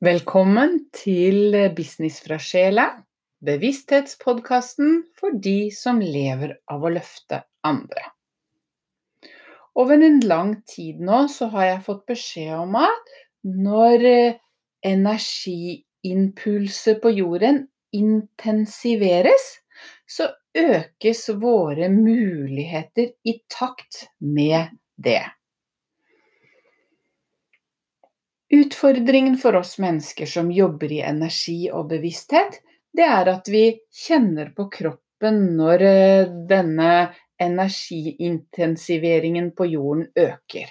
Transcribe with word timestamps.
Velkommen 0.00 0.78
til 0.96 1.52
Business 1.76 2.22
fra 2.24 2.38
sjela, 2.40 2.86
bevissthetspodkasten 3.44 4.94
for 5.20 5.34
de 5.44 5.68
som 5.76 5.98
lever 6.00 6.54
av 6.72 6.86
å 6.88 6.90
løfte 6.94 7.42
andre. 7.68 8.06
Over 9.76 10.00
en 10.06 10.16
lang 10.24 10.54
tid 10.64 11.04
nå 11.04 11.28
så 11.28 11.50
har 11.52 11.66
jeg 11.66 11.82
fått 11.90 12.08
beskjed 12.08 12.54
om 12.62 12.78
at 12.80 13.12
når 13.44 14.06
energiimpulset 14.88 17.02
på 17.04 17.12
jorden 17.18 17.68
intensiveres, 17.92 19.60
så 20.08 20.32
økes 20.56 21.28
våre 21.44 21.92
muligheter 21.92 23.12
i 23.20 23.36
takt 23.52 24.08
med 24.16 24.72
det. 24.96 25.28
Utfordringen 28.50 29.36
for 29.38 29.54
oss 29.56 29.78
mennesker 29.78 30.26
som 30.26 30.50
jobber 30.50 30.92
i 30.92 31.00
energi 31.06 31.70
og 31.70 31.88
bevissthet, 31.92 32.58
det 32.92 33.04
er 33.06 33.28
at 33.30 33.48
vi 33.48 33.80
kjenner 33.94 34.50
på 34.56 34.68
kroppen 34.74 35.56
når 35.58 35.82
eh, 35.86 36.26
denne 36.50 37.14
energiintensiveringen 37.40 39.52
på 39.54 39.64
jorden 39.70 40.10
øker. 40.18 40.66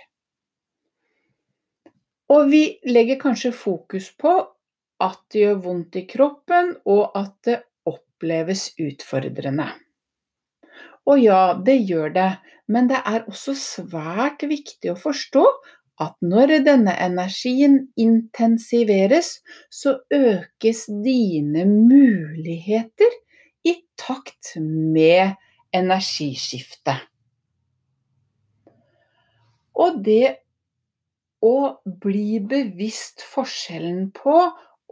Og 2.29 2.51
vi 2.51 2.79
legger 2.85 3.19
kanskje 3.21 3.51
fokus 3.55 4.17
på 4.19 4.47
at 4.99 5.21
det 5.31 5.39
gjør 5.45 5.61
vondt 5.63 5.95
i 5.95 6.05
kroppen, 6.09 6.75
og 6.85 7.11
at 7.17 7.43
det 7.47 7.61
oppleves 7.87 8.73
utfordrende. 8.75 9.69
Og 11.09 11.19
ja, 11.23 11.55
det 11.65 11.77
gjør 11.89 12.09
det, 12.13 12.31
men 12.69 12.89
det 12.91 12.99
er 13.07 13.25
også 13.31 13.55
svært 13.57 14.43
viktig 14.45 14.91
å 14.91 14.99
forstå 14.99 15.45
at 15.99 16.15
når 16.23 16.59
denne 16.63 16.93
energien 17.03 17.79
intensiveres, 17.99 19.39
så 19.69 19.97
økes 20.13 20.85
dine 21.03 21.65
muligheter 21.67 23.17
i 23.67 23.75
takt 23.99 24.55
med 24.59 25.35
energiskiftet. 25.75 27.03
Og 29.79 29.99
det 30.03 30.39
å 31.45 31.79
bli 32.03 32.39
bevisst 32.43 33.23
forskjellen 33.23 34.09
på 34.15 34.39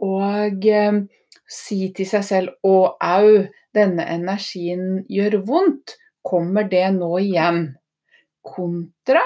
og 0.04 0.68
eh, 0.68 1.00
si 1.48 1.88
til 1.96 2.08
seg 2.08 2.24
selv 2.24 2.54
'Å, 2.62 2.76
au, 3.00 3.48
denne 3.74 4.04
energien 4.12 5.02
gjør 5.08 5.40
vondt', 5.48 5.96
kommer 6.22 6.68
det 6.68 6.86
nå 6.96 7.10
igjen? 7.24 7.60
Kontra 8.44 9.24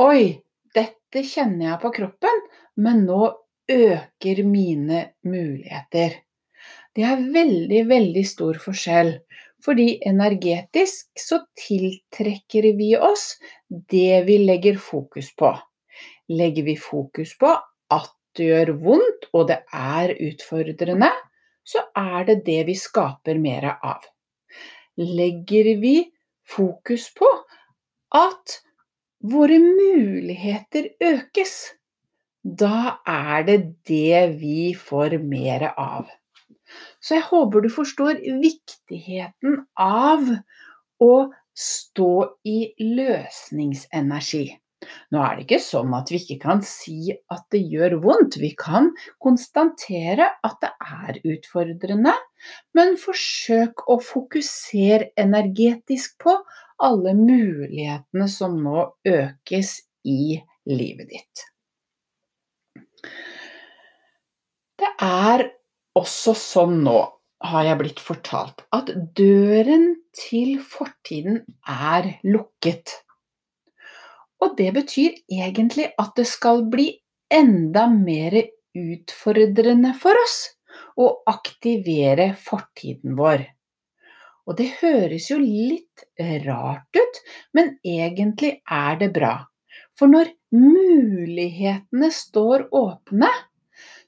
Oi, 0.00 0.30
dette 0.72 1.20
kjenner 1.26 1.66
jeg 1.66 1.78
på 1.82 1.90
kroppen, 1.92 2.38
men 2.80 3.02
nå 3.04 3.24
øker 3.68 4.38
mine 4.48 5.00
muligheter. 5.28 6.14
Det 6.96 7.04
er 7.04 7.24
veldig, 7.34 7.80
veldig 7.90 8.22
stor 8.24 8.60
forskjell. 8.62 9.10
Fordi 9.60 9.98
energetisk 10.08 11.20
så 11.20 11.42
tiltrekker 11.58 12.70
vi 12.78 12.94
oss 12.96 13.34
det 13.68 14.22
vi 14.24 14.38
legger 14.40 14.78
fokus 14.80 15.28
på. 15.36 15.50
Legger 16.32 16.64
vi 16.70 16.78
fokus 16.80 17.34
på 17.36 17.50
at 17.92 18.14
det 18.38 18.48
gjør 18.48 18.72
vondt 18.86 19.28
og 19.34 19.50
det 19.50 19.58
er 19.76 20.14
utfordrende, 20.16 21.10
så 21.60 21.84
er 21.92 22.24
det 22.30 22.38
det 22.48 22.62
vi 22.70 22.78
skaper 22.78 23.42
mer 23.42 23.68
av. 23.74 24.08
Legger 24.96 25.74
vi 25.82 25.96
fokus 26.48 27.10
på 27.20 27.28
at 28.16 28.60
våre 29.20 29.58
muligheter 29.60 30.90
økes, 31.04 31.56
da 32.42 33.00
er 33.06 33.44
det 33.48 33.58
det 33.88 34.22
vi 34.40 34.72
får 34.76 35.18
mer 35.24 35.70
av. 35.74 36.08
Så 37.02 37.18
jeg 37.18 37.26
håper 37.28 37.64
du 37.64 37.70
forstår 37.72 38.22
viktigheten 38.40 39.60
av 39.76 40.24
å 41.02 41.12
stå 41.56 42.14
i 42.48 42.58
løsningsenergi. 42.80 44.46
Nå 45.12 45.20
er 45.20 45.34
det 45.36 45.44
ikke 45.44 45.60
sånn 45.60 45.92
at 45.92 46.08
vi 46.08 46.16
ikke 46.22 46.38
kan 46.40 46.62
si 46.64 47.12
at 47.12 47.42
det 47.52 47.60
gjør 47.68 47.98
vondt, 48.00 48.38
vi 48.40 48.54
kan 48.56 48.88
konstatere 49.20 50.30
at 50.46 50.56
det 50.62 50.70
er 50.80 51.18
utfordrende, 51.34 52.14
men 52.78 52.96
forsøk 53.00 53.84
å 53.92 53.98
fokusere 54.00 55.10
energetisk 55.20 56.16
på 56.24 56.38
alle 56.82 57.14
mulighetene 57.16 58.26
som 58.30 58.56
nå 58.64 58.84
økes 59.06 59.76
i 60.08 60.40
livet 60.70 61.10
ditt. 61.12 61.46
Det 64.80 64.90
er 65.04 65.44
også 65.98 66.34
sånn 66.38 66.80
nå, 66.84 66.98
har 67.40 67.64
jeg 67.64 67.80
blitt 67.80 68.00
fortalt, 68.04 68.64
at 68.76 68.90
døren 69.16 69.94
til 70.16 70.58
fortiden 70.60 71.40
er 71.68 72.14
lukket. 72.24 72.98
Og 74.40 74.56
det 74.56 74.70
betyr 74.76 75.16
egentlig 75.28 75.90
at 76.00 76.14
det 76.16 76.26
skal 76.28 76.64
bli 76.72 76.92
enda 77.32 77.86
mer 77.92 78.36
utfordrende 78.76 79.92
for 80.00 80.16
oss 80.20 80.38
å 81.00 81.10
aktivere 81.28 82.30
fortiden 82.40 83.16
vår. 83.18 83.44
Og 84.48 84.56
det 84.58 84.70
høres 84.80 85.28
jo 85.30 85.38
litt 85.40 86.04
rart 86.46 86.96
ut, 86.96 87.20
men 87.56 87.76
egentlig 87.84 88.56
er 88.64 88.98
det 89.00 89.10
bra. 89.14 89.34
For 89.98 90.10
når 90.10 90.32
mulighetene 90.56 92.10
står 92.14 92.68
åpne, 92.74 93.30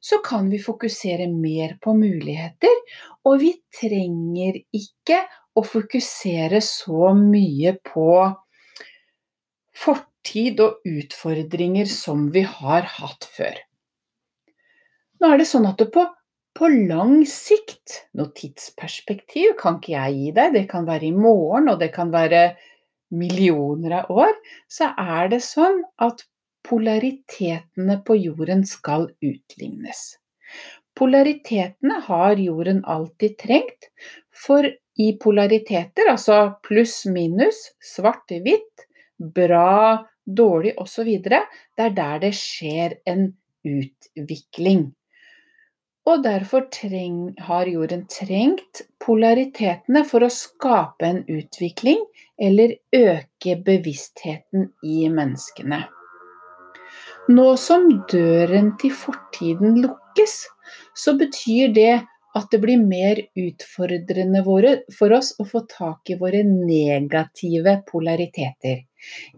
så 0.03 0.19
kan 0.25 0.49
vi 0.51 0.59
fokusere 0.59 1.29
mer 1.31 1.77
på 1.83 1.95
muligheter, 1.95 2.81
og 3.29 3.39
vi 3.43 3.53
trenger 3.79 4.59
ikke 4.75 5.21
å 5.55 5.63
fokusere 5.67 6.63
så 6.65 7.13
mye 7.15 7.77
på 7.87 8.09
fortid 9.83 10.63
og 10.65 10.89
utfordringer 10.89 11.89
som 11.91 12.31
vi 12.35 12.43
har 12.49 12.89
hatt 12.99 13.29
før. 13.37 13.55
Nå 15.23 15.31
er 15.31 15.39
det 15.39 15.47
sånn 15.47 15.69
at 15.71 15.83
på 15.95 16.07
på 16.57 16.69
lang 16.69 17.23
sikt, 17.29 18.03
noe 18.19 18.33
tidsperspektiv 18.37 19.55
kan 19.61 19.79
ikke 19.81 19.95
jeg 19.95 20.19
gi 20.19 20.35
deg, 20.37 20.53
det 20.57 20.67
kan 20.71 20.87
være 20.89 21.09
i 21.09 21.15
morgen 21.17 21.71
og 21.73 21.81
det 21.81 21.93
kan 21.95 22.13
være 22.13 22.43
millioner 23.13 24.03
av 24.03 24.13
år, 24.25 24.37
så 24.69 24.93
er 25.01 25.33
det 25.33 25.43
sånn 25.45 25.83
at 26.05 26.25
polaritetene 26.67 27.99
på 28.07 28.17
jorden 28.21 28.65
skal 28.69 29.09
utlignes. 29.25 30.05
Polaritetene 30.97 32.03
har 32.07 32.41
jorden 32.41 32.83
alltid 32.85 33.37
trengt, 33.41 33.89
for 34.33 34.67
i 35.01 35.13
polariteter, 35.21 36.11
altså 36.13 36.59
pluss-minus, 36.67 37.63
svart-hvitt, 37.81 38.87
bra, 39.33 40.05
dårlig 40.27 40.75
osv., 40.81 41.09
det 41.25 41.41
er 41.81 41.95
der 41.97 42.19
det 42.27 42.35
skjer 42.37 42.99
en 43.09 43.31
utvikling. 43.65 44.91
Og 46.03 46.23
derfor 46.25 46.67
treng, 46.75 47.31
har 47.47 47.69
jorden 47.71 48.07
trengt 48.11 48.83
polaritetene 49.03 50.03
for 50.09 50.27
å 50.27 50.31
skape 50.35 51.07
en 51.07 51.21
utvikling 51.31 52.01
eller 52.43 52.75
øke 52.97 53.55
bevisstheten 53.63 54.73
i 54.83 55.07
menneskene. 55.13 55.85
Nå 57.31 57.53
som 57.61 57.87
døren 58.11 58.73
til 58.83 58.91
fortiden 58.99 59.79
lukkes, 59.85 60.41
så 60.99 61.15
betyr 61.21 61.71
det 61.77 61.93
at 62.35 62.49
det 62.51 62.59
blir 62.65 62.81
mer 62.83 63.21
utfordrende 63.39 64.43
for 64.97 65.15
oss 65.15 65.35
å 65.39 65.47
få 65.47 65.63
tak 65.71 66.11
i 66.11 66.19
våre 66.19 66.43
negative 66.43 67.77
polariteter. 67.87 68.83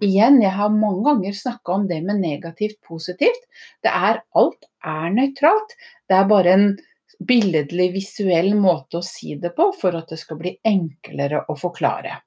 Igjen, 0.04 0.40
jeg 0.42 0.54
har 0.56 0.72
mange 0.72 1.04
ganger 1.08 1.36
snakka 1.38 1.78
om 1.78 1.86
det 1.90 2.00
med 2.06 2.20
negativt 2.22 2.80
positivt. 2.84 3.46
Det 3.82 3.92
er 3.92 4.22
alt 4.36 4.68
er 4.84 5.08
nøytralt. 5.14 5.76
Det 6.08 6.18
er 6.18 6.28
bare 6.30 6.56
en 6.58 6.68
billedlig, 7.24 7.90
visuell 7.94 8.52
måte 8.58 9.00
å 9.00 9.06
si 9.06 9.36
det 9.40 9.54
på 9.56 9.70
for 9.78 9.96
at 9.96 10.10
det 10.12 10.20
skal 10.20 10.40
bli 10.40 10.54
enklere 10.66 11.44
å 11.48 11.56
forklare. 11.58 12.20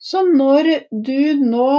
Så 0.00 0.22
når 0.26 0.70
du 0.90 1.40
nå 1.44 1.70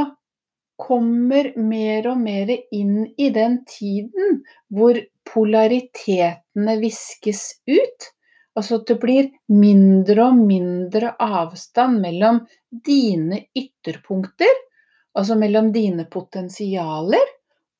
kommer 0.81 1.51
mer 1.57 2.07
og 2.11 2.21
mer 2.21 2.51
inn 2.73 3.03
i 3.17 3.29
den 3.33 3.59
tiden 3.69 4.41
hvor 4.73 4.97
polaritetene 5.29 6.77
viskes 6.81 7.43
ut, 7.69 8.09
Altså 8.57 8.81
at 8.81 8.89
det 8.89 8.97
blir 8.99 9.29
mindre 9.47 10.25
og 10.27 10.39
mindre 10.39 11.13
avstand 11.23 12.01
mellom 12.03 12.41
dine 12.71 13.45
ytterpunkter, 13.55 14.57
altså 15.15 15.37
mellom 15.39 15.71
dine 15.75 16.07
potensialer, 16.11 17.31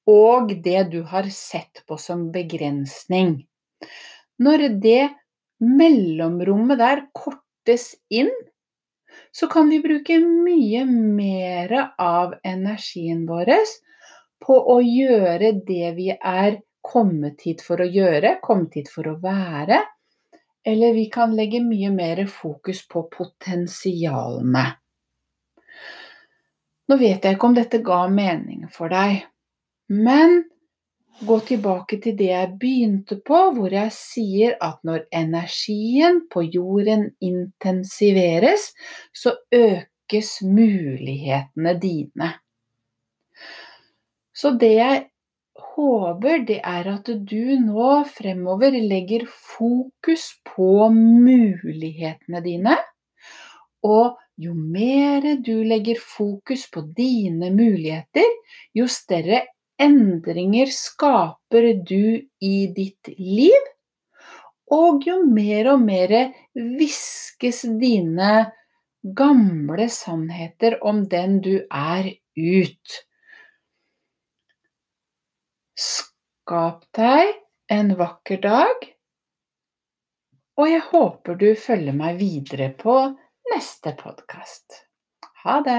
og 0.07 0.53
det 0.63 0.85
du 0.93 1.01
har 1.07 1.27
sett 1.33 1.83
på 1.87 1.97
som 1.99 2.29
begrensning. 2.33 3.41
Når 4.41 4.67
det 4.81 5.11
mellomrommet 5.61 6.79
der 6.81 7.03
kortes 7.13 7.91
inn, 8.09 8.31
så 9.31 9.47
kan 9.51 9.69
vi 9.69 9.79
bruke 9.83 10.17
mye 10.23 10.83
mer 10.87 11.75
av 12.01 12.33
energien 12.47 13.25
vår 13.29 13.53
på 14.41 14.57
å 14.73 14.79
gjøre 14.81 15.53
det 15.67 15.93
vi 15.95 16.09
er 16.15 16.59
kommet 16.81 17.43
hit 17.45 17.61
for 17.63 17.83
å 17.83 17.87
gjøre, 17.87 18.39
kommet 18.43 18.75
hit 18.79 18.89
for 18.91 19.07
å 19.11 19.19
være. 19.21 19.83
Eller 20.65 20.93
vi 20.93 21.07
kan 21.09 21.35
legge 21.35 21.61
mye 21.63 21.89
mer 21.93 22.25
fokus 22.29 22.83
på 22.87 23.07
potensialene. 23.09 24.65
Nå 26.91 26.97
vet 26.99 27.23
jeg 27.23 27.37
ikke 27.37 27.47
om 27.47 27.55
dette 27.55 27.79
ga 27.85 28.03
mening 28.11 28.67
for 28.73 28.91
deg, 28.91 29.23
men 29.87 30.41
gå 31.25 31.37
tilbake 31.47 32.01
til 32.03 32.17
det 32.19 32.29
jeg 32.31 32.49
begynte 32.59 33.17
på, 33.25 33.39
hvor 33.55 33.73
jeg 33.73 33.93
sier 33.95 34.57
at 34.61 34.81
når 34.87 35.05
energien 35.15 36.23
på 36.31 36.43
jorden 36.43 37.09
intensiveres, 37.23 38.71
så 39.13 39.35
økes 39.55 40.33
mulighetene 40.43 41.75
dine. 41.81 42.31
Så 44.33 44.55
det 44.59 44.73
jeg 44.75 45.05
håper, 45.57 46.45
det 46.47 46.59
er 46.63 46.87
at 46.93 47.09
du 47.27 47.55
nå 47.59 47.91
fremover 48.09 48.75
legger 48.79 49.25
fokus 49.27 50.27
på 50.47 50.89
mulighetene 50.93 52.41
dine. 52.45 52.77
Og 53.83 54.17
jo 54.41 54.53
mer 54.53 55.25
du 55.45 55.63
legger 55.67 55.99
fokus 55.99 56.67
på 56.71 56.83
dine 56.97 57.51
muligheter, 57.53 58.27
jo 58.77 58.87
større 58.87 59.43
endringer 59.81 60.69
skaper 60.71 61.73
du 61.87 62.21
i 62.39 62.55
ditt 62.75 63.11
liv. 63.17 63.69
Og 64.71 65.03
jo 65.03 65.19
mer 65.27 65.73
og 65.73 65.81
mer 65.83 66.13
viskes 66.55 67.65
dine 67.81 68.33
gamle 69.17 69.89
sannheter 69.91 70.77
om 70.85 71.03
den 71.09 71.39
du 71.43 71.55
er, 71.67 72.13
ut. 72.37 73.01
Skap 76.51 76.81
deg 76.91 77.29
en 77.71 77.93
vakker 77.95 78.41
dag, 78.43 78.81
og 80.59 80.65
jeg 80.67 80.81
håper 80.89 81.37
du 81.39 81.45
følger 81.55 81.95
meg 81.95 82.17
videre 82.19 82.67
på 82.81 82.95
neste 83.53 83.93
podkast. 83.95 84.81
Ha 85.45 85.55
det! 85.63 85.77